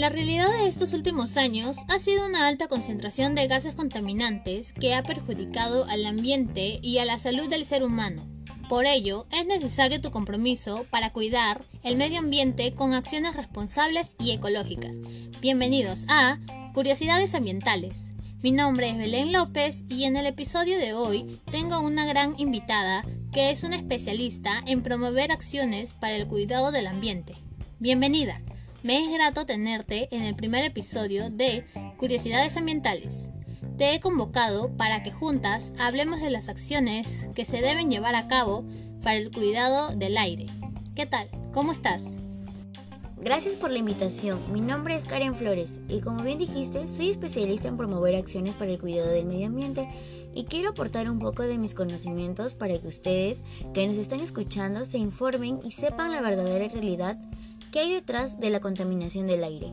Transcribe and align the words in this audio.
La 0.00 0.08
realidad 0.08 0.50
de 0.50 0.66
estos 0.66 0.94
últimos 0.94 1.36
años 1.36 1.80
ha 1.88 1.98
sido 1.98 2.24
una 2.24 2.46
alta 2.46 2.68
concentración 2.68 3.34
de 3.34 3.46
gases 3.48 3.74
contaminantes 3.74 4.72
que 4.72 4.94
ha 4.94 5.02
perjudicado 5.02 5.84
al 5.90 6.06
ambiente 6.06 6.78
y 6.80 6.96
a 6.98 7.04
la 7.04 7.18
salud 7.18 7.50
del 7.50 7.66
ser 7.66 7.82
humano. 7.82 8.26
Por 8.70 8.86
ello, 8.86 9.26
es 9.30 9.44
necesario 9.44 10.00
tu 10.00 10.10
compromiso 10.10 10.86
para 10.88 11.12
cuidar 11.12 11.60
el 11.82 11.96
medio 11.96 12.20
ambiente 12.20 12.72
con 12.72 12.94
acciones 12.94 13.36
responsables 13.36 14.14
y 14.18 14.30
ecológicas. 14.30 14.96
Bienvenidos 15.42 16.06
a 16.08 16.38
Curiosidades 16.72 17.34
Ambientales. 17.34 18.12
Mi 18.42 18.52
nombre 18.52 18.88
es 18.88 18.96
Belén 18.96 19.32
López 19.32 19.84
y 19.90 20.04
en 20.04 20.16
el 20.16 20.24
episodio 20.24 20.78
de 20.78 20.94
hoy 20.94 21.40
tengo 21.50 21.80
una 21.80 22.06
gran 22.06 22.36
invitada 22.38 23.04
que 23.32 23.50
es 23.50 23.62
una 23.62 23.76
especialista 23.76 24.62
en 24.66 24.82
promover 24.82 25.30
acciones 25.30 25.92
para 25.92 26.16
el 26.16 26.26
cuidado 26.26 26.72
del 26.72 26.86
ambiente. 26.86 27.34
Bienvenida. 27.78 28.40
Me 28.82 29.04
es 29.04 29.10
grato 29.10 29.46
tenerte 29.46 30.08
en 30.14 30.24
el 30.24 30.34
primer 30.34 30.64
episodio 30.64 31.30
de 31.30 31.64
Curiosidades 31.96 32.56
Ambientales. 32.56 33.28
Te 33.76 33.94
he 33.94 34.00
convocado 34.00 34.76
para 34.76 35.02
que 35.02 35.12
juntas 35.12 35.72
hablemos 35.78 36.20
de 36.20 36.30
las 36.30 36.48
acciones 36.48 37.28
que 37.34 37.44
se 37.44 37.60
deben 37.60 37.90
llevar 37.90 38.16
a 38.16 38.26
cabo 38.26 38.64
para 39.02 39.16
el 39.16 39.30
cuidado 39.30 39.94
del 39.94 40.16
aire. 40.18 40.46
¿Qué 40.96 41.06
tal? 41.06 41.28
¿Cómo 41.52 41.72
estás? 41.72 42.18
Gracias 43.22 43.54
por 43.54 43.70
la 43.70 43.78
invitación. 43.78 44.40
Mi 44.50 44.62
nombre 44.62 44.96
es 44.96 45.04
Karen 45.04 45.34
Flores 45.34 45.80
y 45.88 46.00
como 46.00 46.22
bien 46.22 46.38
dijiste, 46.38 46.88
soy 46.88 47.10
especialista 47.10 47.68
en 47.68 47.76
promover 47.76 48.16
acciones 48.16 48.54
para 48.54 48.70
el 48.70 48.78
cuidado 48.78 49.10
del 49.10 49.26
medio 49.26 49.48
ambiente 49.48 49.86
y 50.34 50.44
quiero 50.44 50.70
aportar 50.70 51.10
un 51.10 51.18
poco 51.18 51.42
de 51.42 51.58
mis 51.58 51.74
conocimientos 51.74 52.54
para 52.54 52.78
que 52.78 52.88
ustedes 52.88 53.42
que 53.74 53.86
nos 53.86 53.96
están 53.96 54.20
escuchando 54.20 54.86
se 54.86 54.96
informen 54.96 55.60
y 55.62 55.72
sepan 55.72 56.12
la 56.12 56.22
verdadera 56.22 56.66
realidad 56.68 57.18
que 57.70 57.80
hay 57.80 57.92
detrás 57.92 58.40
de 58.40 58.48
la 58.48 58.60
contaminación 58.60 59.26
del 59.26 59.44
aire. 59.44 59.70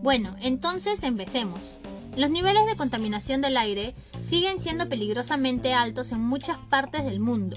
Bueno, 0.00 0.36
entonces 0.40 1.02
empecemos. 1.02 1.80
Los 2.16 2.30
niveles 2.30 2.66
de 2.66 2.76
contaminación 2.76 3.40
del 3.40 3.56
aire 3.56 3.96
siguen 4.20 4.60
siendo 4.60 4.88
peligrosamente 4.88 5.74
altos 5.74 6.12
en 6.12 6.20
muchas 6.20 6.58
partes 6.70 7.04
del 7.04 7.18
mundo. 7.18 7.56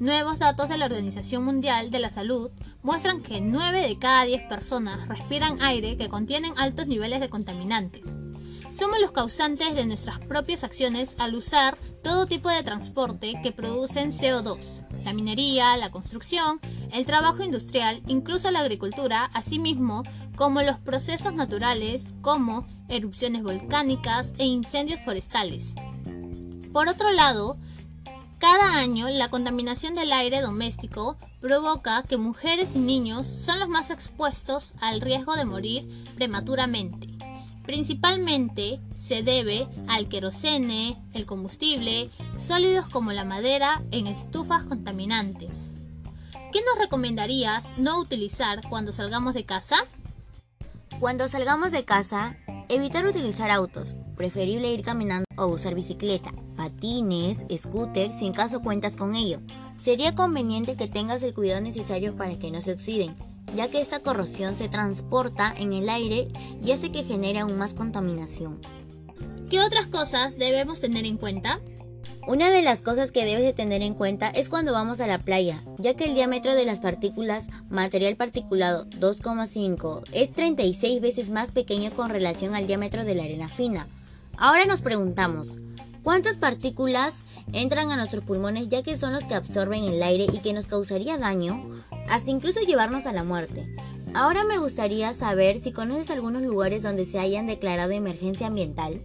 Nuevos 0.00 0.38
datos 0.38 0.68
de 0.68 0.78
la 0.78 0.86
Organización 0.86 1.44
Mundial 1.44 1.90
de 1.90 1.98
la 1.98 2.08
Salud 2.08 2.52
muestran 2.88 3.20
que 3.20 3.42
9 3.42 3.86
de 3.86 3.98
cada 3.98 4.24
10 4.24 4.48
personas 4.48 5.08
respiran 5.08 5.60
aire 5.60 5.98
que 5.98 6.08
contienen 6.08 6.54
altos 6.56 6.86
niveles 6.86 7.20
de 7.20 7.28
contaminantes. 7.28 8.08
Somos 8.70 8.98
los 8.98 9.12
causantes 9.12 9.74
de 9.74 9.84
nuestras 9.84 10.18
propias 10.20 10.64
acciones 10.64 11.14
al 11.18 11.34
usar 11.34 11.76
todo 12.02 12.24
tipo 12.24 12.48
de 12.48 12.62
transporte 12.62 13.38
que 13.42 13.52
producen 13.52 14.08
CO2, 14.08 14.86
la 15.04 15.12
minería, 15.12 15.76
la 15.76 15.90
construcción, 15.90 16.60
el 16.90 17.04
trabajo 17.04 17.42
industrial, 17.42 18.02
incluso 18.06 18.50
la 18.50 18.60
agricultura, 18.60 19.26
asimismo 19.34 20.02
como 20.34 20.62
los 20.62 20.78
procesos 20.78 21.34
naturales 21.34 22.14
como 22.22 22.66
erupciones 22.88 23.42
volcánicas 23.42 24.32
e 24.38 24.46
incendios 24.46 25.02
forestales. 25.02 25.74
Por 26.72 26.88
otro 26.88 27.12
lado, 27.12 27.58
cada 28.38 28.76
año, 28.76 29.10
la 29.10 29.28
contaminación 29.28 29.94
del 29.94 30.10
aire 30.10 30.40
doméstico 30.40 31.18
provoca 31.40 32.02
que 32.02 32.16
mujeres 32.16 32.74
y 32.74 32.78
niños 32.78 33.26
son 33.26 33.60
los 33.60 33.68
más 33.68 33.90
expuestos 33.90 34.72
al 34.80 35.00
riesgo 35.00 35.36
de 35.36 35.44
morir 35.44 35.86
prematuramente. 36.16 37.08
Principalmente 37.64 38.80
se 38.96 39.22
debe 39.22 39.68
al 39.88 40.08
querosene, 40.08 40.96
el 41.12 41.26
combustible, 41.26 42.08
sólidos 42.36 42.88
como 42.88 43.12
la 43.12 43.24
madera 43.24 43.82
en 43.90 44.06
estufas 44.06 44.64
contaminantes. 44.64 45.70
¿Qué 46.50 46.60
nos 46.62 46.78
recomendarías 46.78 47.74
no 47.76 48.00
utilizar 48.00 48.66
cuando 48.70 48.90
salgamos 48.90 49.34
de 49.34 49.44
casa? 49.44 49.76
Cuando 50.98 51.28
salgamos 51.28 51.70
de 51.70 51.84
casa, 51.84 52.36
evitar 52.70 53.06
utilizar 53.06 53.50
autos, 53.50 53.96
preferible 54.16 54.72
ir 54.72 54.82
caminando 54.82 55.26
o 55.36 55.46
usar 55.46 55.74
bicicleta, 55.74 56.32
patines, 56.56 57.44
scooters 57.54 58.18
si 58.18 58.26
en 58.26 58.32
caso 58.32 58.62
cuentas 58.62 58.96
con 58.96 59.14
ello. 59.14 59.40
Sería 59.80 60.14
conveniente 60.14 60.76
que 60.76 60.88
tengas 60.88 61.22
el 61.22 61.34
cuidado 61.34 61.60
necesario 61.60 62.16
para 62.16 62.34
que 62.34 62.50
no 62.50 62.60
se 62.60 62.72
oxiden, 62.72 63.14
ya 63.54 63.68
que 63.68 63.80
esta 63.80 64.00
corrosión 64.00 64.56
se 64.56 64.68
transporta 64.68 65.54
en 65.56 65.72
el 65.72 65.88
aire 65.88 66.28
y 66.62 66.72
hace 66.72 66.90
que 66.90 67.04
genere 67.04 67.38
aún 67.38 67.56
más 67.56 67.74
contaminación. 67.74 68.60
¿Qué 69.48 69.60
otras 69.60 69.86
cosas 69.86 70.36
debemos 70.36 70.80
tener 70.80 71.06
en 71.06 71.16
cuenta? 71.16 71.60
Una 72.26 72.50
de 72.50 72.60
las 72.60 72.82
cosas 72.82 73.10
que 73.10 73.24
debes 73.24 73.44
de 73.44 73.54
tener 73.54 73.80
en 73.80 73.94
cuenta 73.94 74.28
es 74.28 74.50
cuando 74.50 74.72
vamos 74.72 75.00
a 75.00 75.06
la 75.06 75.18
playa, 75.18 75.64
ya 75.78 75.94
que 75.94 76.04
el 76.04 76.14
diámetro 76.14 76.54
de 76.54 76.66
las 76.66 76.80
partículas 76.80 77.48
material 77.70 78.16
particulado 78.16 78.84
2,5 78.90 80.04
es 80.12 80.32
36 80.32 81.00
veces 81.00 81.30
más 81.30 81.52
pequeño 81.52 81.90
con 81.92 82.10
relación 82.10 82.54
al 82.54 82.66
diámetro 82.66 83.06
de 83.06 83.14
la 83.14 83.22
arena 83.22 83.48
fina. 83.48 83.88
Ahora 84.36 84.66
nos 84.66 84.82
preguntamos, 84.82 85.56
¿cuántas 86.08 86.36
partículas 86.36 87.16
entran 87.52 87.90
a 87.90 87.96
nuestros 87.96 88.24
pulmones 88.24 88.70
ya 88.70 88.82
que 88.82 88.96
son 88.96 89.12
los 89.12 89.26
que 89.26 89.34
absorben 89.34 89.84
el 89.84 90.02
aire 90.02 90.24
y 90.32 90.38
que 90.38 90.54
nos 90.54 90.66
causaría 90.66 91.18
daño, 91.18 91.70
hasta 92.08 92.30
incluso 92.30 92.60
llevarnos 92.60 93.04
a 93.04 93.12
la 93.12 93.24
muerte? 93.24 93.68
Ahora 94.14 94.42
me 94.42 94.56
gustaría 94.56 95.12
saber 95.12 95.58
si 95.58 95.70
conoces 95.70 96.08
algunos 96.08 96.44
lugares 96.44 96.82
donde 96.82 97.04
se 97.04 97.18
hayan 97.18 97.46
declarado 97.46 97.92
emergencia 97.92 98.46
ambiental. 98.46 99.02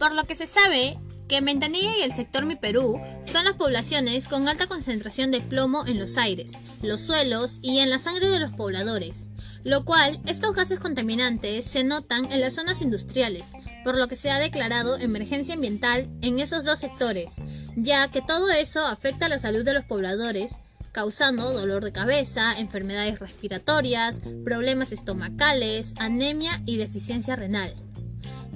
Por 0.00 0.16
lo 0.16 0.24
que 0.24 0.34
se 0.34 0.48
sabe, 0.48 0.98
que 1.28 1.42
Mentanilla 1.42 1.96
y 1.96 2.02
el 2.02 2.10
sector 2.10 2.44
Mi 2.44 2.56
Perú 2.56 3.00
son 3.24 3.44
las 3.44 3.54
poblaciones 3.54 4.26
con 4.26 4.48
alta 4.48 4.66
concentración 4.66 5.30
de 5.30 5.40
plomo 5.40 5.86
en 5.86 6.00
los 6.00 6.18
aires, 6.18 6.54
los 6.82 7.02
suelos 7.02 7.60
y 7.62 7.78
en 7.78 7.88
la 7.88 8.00
sangre 8.00 8.26
de 8.30 8.40
los 8.40 8.50
pobladores, 8.50 9.28
lo 9.66 9.84
cual 9.84 10.20
estos 10.26 10.54
gases 10.54 10.78
contaminantes 10.78 11.64
se 11.64 11.82
notan 11.82 12.30
en 12.30 12.40
las 12.40 12.54
zonas 12.54 12.82
industriales, 12.82 13.50
por 13.82 13.98
lo 13.98 14.06
que 14.06 14.14
se 14.14 14.30
ha 14.30 14.38
declarado 14.38 14.96
emergencia 14.96 15.54
ambiental 15.54 16.08
en 16.22 16.38
esos 16.38 16.64
dos 16.64 16.78
sectores, 16.78 17.42
ya 17.74 18.08
que 18.12 18.22
todo 18.22 18.48
eso 18.52 18.86
afecta 18.86 19.26
a 19.26 19.28
la 19.28 19.40
salud 19.40 19.64
de 19.64 19.74
los 19.74 19.84
pobladores, 19.84 20.60
causando 20.92 21.52
dolor 21.52 21.82
de 21.82 21.90
cabeza, 21.90 22.52
enfermedades 22.56 23.18
respiratorias, 23.18 24.20
problemas 24.44 24.92
estomacales, 24.92 25.94
anemia 25.98 26.62
y 26.64 26.76
deficiencia 26.76 27.34
renal. 27.34 27.74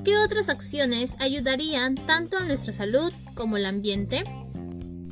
¿Qué 0.05 0.17
otras 0.17 0.49
acciones 0.49 1.17
ayudarían 1.19 1.97
tanto 1.97 2.37
a 2.37 2.45
nuestra 2.45 2.73
salud 2.73 3.13
como 3.35 3.57
al 3.57 3.67
ambiente? 3.67 4.23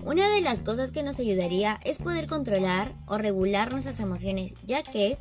Una 0.05 0.31
de 0.31 0.43
las 0.43 0.63
cosas 0.63 0.93
que 0.93 1.03
nos 1.03 1.19
ayudaría 1.19 1.81
es 1.85 1.99
poder 1.99 2.29
controlar 2.29 2.95
o 3.07 3.19
regular 3.19 3.73
nuestras 3.73 3.99
emociones, 3.99 4.53
ya 4.65 4.85
que 4.85 5.19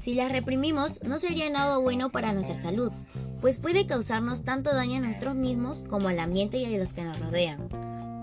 si 0.00 0.14
las 0.14 0.30
reprimimos 0.30 1.02
no 1.02 1.18
sería 1.18 1.50
nada 1.50 1.78
bueno 1.78 2.10
para 2.10 2.32
nuestra 2.32 2.54
salud, 2.54 2.92
pues 3.40 3.58
puede 3.58 3.86
causarnos 3.86 4.44
tanto 4.44 4.74
daño 4.74 4.98
a 4.98 5.06
nosotros 5.06 5.34
mismos 5.34 5.84
como 5.88 6.08
al 6.08 6.20
ambiente 6.20 6.56
y 6.58 6.64
a 6.64 6.78
los 6.78 6.92
que 6.92 7.04
nos 7.04 7.18
rodean. 7.18 7.68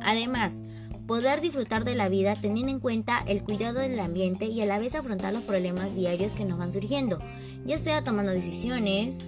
Además, 0.01 0.61
poder 1.05 1.41
disfrutar 1.41 1.83
de 1.83 1.95
la 1.95 2.09
vida 2.09 2.35
teniendo 2.39 2.71
en 2.71 2.79
cuenta 2.79 3.23
el 3.27 3.43
cuidado 3.43 3.79
del 3.79 3.99
ambiente 3.99 4.45
y 4.45 4.61
a 4.61 4.65
la 4.65 4.79
vez 4.79 4.95
afrontar 4.95 5.33
los 5.33 5.43
problemas 5.43 5.95
diarios 5.95 6.33
que 6.33 6.45
nos 6.45 6.57
van 6.57 6.71
surgiendo, 6.71 7.19
ya 7.65 7.77
sea 7.77 8.03
tomando 8.03 8.31
decisiones, 8.31 9.19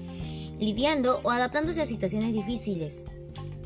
lidiando 0.60 1.20
o 1.24 1.32
adaptándose 1.32 1.82
a 1.82 1.86
situaciones 1.86 2.34
difíciles. 2.34 3.04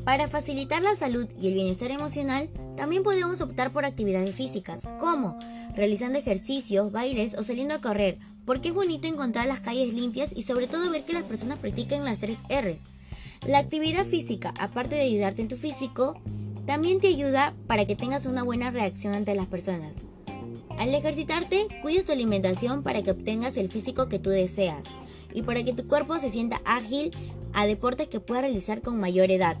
Para 0.04 0.26
facilitar 0.26 0.82
la 0.82 0.96
salud 0.96 1.28
y 1.40 1.46
el 1.46 1.54
bienestar 1.54 1.92
emocional, 1.92 2.48
también 2.76 3.04
podemos 3.04 3.40
optar 3.40 3.70
por 3.70 3.84
actividades 3.84 4.34
físicas, 4.34 4.82
como 4.98 5.38
realizando 5.76 6.18
ejercicios, 6.18 6.90
bailes 6.90 7.34
o 7.38 7.44
saliendo 7.44 7.74
a 7.74 7.80
correr, 7.80 8.18
porque 8.44 8.68
es 8.68 8.74
bonito 8.74 9.06
encontrar 9.06 9.46
las 9.46 9.60
calles 9.60 9.94
limpias 9.94 10.32
y 10.34 10.42
sobre 10.42 10.66
todo 10.66 10.90
ver 10.90 11.04
que 11.04 11.12
las 11.12 11.24
personas 11.24 11.58
practican 11.58 12.04
las 12.04 12.18
tres 12.18 12.38
R's. 12.48 12.80
La 13.46 13.58
actividad 13.58 14.04
física, 14.04 14.54
aparte 14.58 14.94
de 14.94 15.02
ayudarte 15.02 15.42
en 15.42 15.48
tu 15.48 15.56
físico, 15.56 16.20
también 16.66 17.00
te 17.00 17.08
ayuda 17.08 17.54
para 17.66 17.84
que 17.86 17.96
tengas 17.96 18.26
una 18.26 18.42
buena 18.42 18.70
reacción 18.70 19.14
ante 19.14 19.34
las 19.34 19.46
personas. 19.46 20.02
Al 20.78 20.94
ejercitarte, 20.94 21.66
cuidas 21.82 22.06
tu 22.06 22.12
alimentación 22.12 22.82
para 22.82 23.02
que 23.02 23.10
obtengas 23.10 23.56
el 23.56 23.68
físico 23.68 24.08
que 24.08 24.18
tú 24.18 24.30
deseas 24.30 24.88
y 25.34 25.42
para 25.42 25.62
que 25.64 25.74
tu 25.74 25.86
cuerpo 25.86 26.18
se 26.18 26.28
sienta 26.28 26.60
ágil 26.64 27.10
a 27.52 27.66
deportes 27.66 28.08
que 28.08 28.20
puedas 28.20 28.42
realizar 28.42 28.80
con 28.80 28.98
mayor 28.98 29.30
edad. 29.30 29.56